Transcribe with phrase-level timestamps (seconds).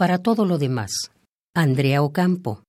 [0.00, 1.10] Para todo lo demás,
[1.54, 2.64] Andrea Ocampo.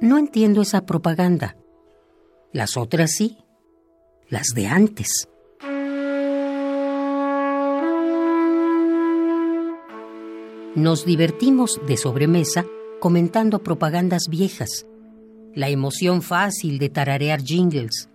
[0.00, 1.56] No entiendo esa propaganda.
[2.52, 3.36] Las otras sí.
[4.28, 5.26] Las de antes.
[10.76, 12.64] Nos divertimos de sobremesa
[13.00, 14.86] comentando propagandas viejas,
[15.56, 18.10] la emoción fácil de tararear jingles.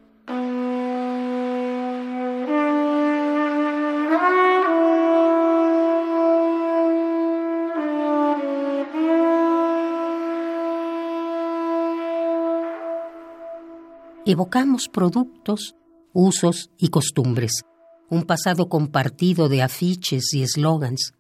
[14.23, 15.76] Evocamos productos,
[16.14, 17.64] usos y costumbres,
[18.12, 21.14] un pasado compartido de afiches y eslogans.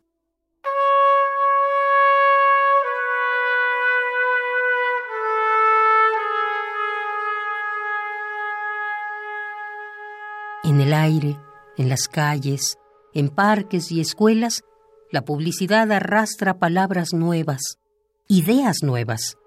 [10.63, 11.39] En el aire,
[11.75, 12.77] en las calles,
[13.15, 14.61] en parques y escuelas,
[15.09, 17.79] la publicidad arrastra palabras nuevas,
[18.27, 19.37] ideas nuevas.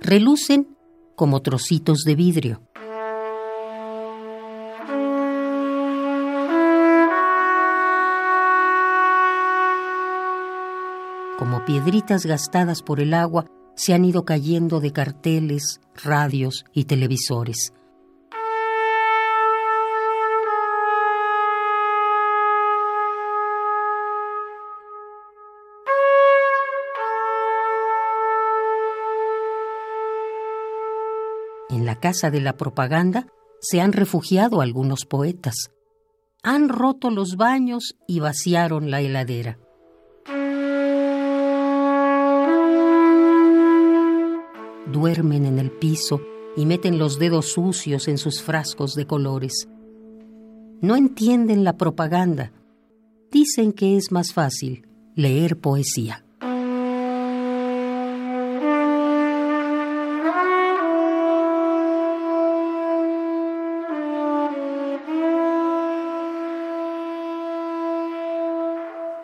[0.00, 0.76] Relucen
[1.14, 2.62] como trocitos de vidrio.
[11.46, 17.72] Como piedritas gastadas por el agua, se han ido cayendo de carteles, radios y televisores.
[31.68, 33.28] En la casa de la propaganda
[33.60, 35.70] se han refugiado algunos poetas.
[36.42, 39.60] Han roto los baños y vaciaron la heladera.
[44.92, 46.20] Duermen en el piso
[46.56, 49.68] y meten los dedos sucios en sus frascos de colores.
[50.80, 52.52] No entienden la propaganda.
[53.30, 56.22] Dicen que es más fácil leer poesía.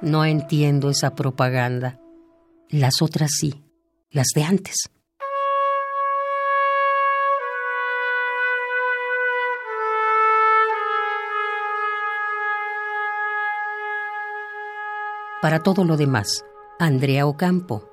[0.03, 2.01] No entiendo esa propaganda.
[2.69, 3.63] Las otras sí,
[4.11, 4.91] las de antes.
[15.43, 16.45] Para todo lo demás,
[16.79, 17.92] Andrea Ocampo.